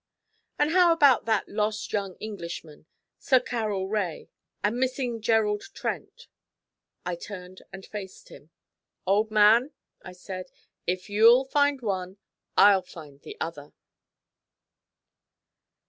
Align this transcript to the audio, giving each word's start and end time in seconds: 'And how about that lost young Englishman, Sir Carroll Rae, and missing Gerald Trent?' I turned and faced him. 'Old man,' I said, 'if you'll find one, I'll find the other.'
'And 0.57 0.71
how 0.71 0.91
about 0.91 1.25
that 1.25 1.47
lost 1.47 1.93
young 1.93 2.15
Englishman, 2.15 2.87
Sir 3.19 3.39
Carroll 3.39 3.87
Rae, 3.87 4.29
and 4.63 4.79
missing 4.79 5.21
Gerald 5.21 5.65
Trent?' 5.75 6.25
I 7.05 7.15
turned 7.15 7.61
and 7.71 7.85
faced 7.85 8.29
him. 8.29 8.49
'Old 9.05 9.29
man,' 9.29 9.73
I 10.01 10.13
said, 10.13 10.49
'if 10.87 11.07
you'll 11.07 11.45
find 11.45 11.83
one, 11.83 12.17
I'll 12.57 12.81
find 12.81 13.21
the 13.21 13.37
other.' 13.39 13.73